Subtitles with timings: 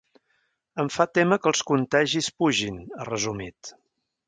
[0.83, 3.75] “Em fa témer que els contagis pugin”, ha resumit.